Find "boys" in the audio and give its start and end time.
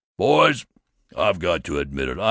0.17-0.65